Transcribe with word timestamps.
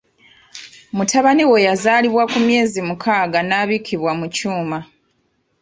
Mutabani 0.97 1.43
we 1.51 1.57
yazaalibwa 1.67 2.23
ku 2.31 2.37
myezi 2.45 2.79
mukaaga 2.87 3.39
n'abikkibwa 3.47 4.11
mu 4.19 4.27
kyuma. 4.35 4.79